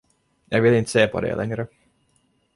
[0.49, 1.67] Jag vill inte se på dig längre.